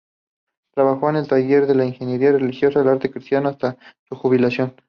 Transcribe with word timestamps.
Trabajo 0.73 1.11
en 1.11 1.17
el 1.17 1.27
taller 1.27 1.67
de 1.67 1.75
imaginería 1.85 2.31
religiosa 2.31 2.81
"El 2.81 2.87
Arte 2.87 3.11
Cristiano" 3.11 3.49
hasta 3.49 3.77
su 4.09 4.15
jubilación. 4.15 4.73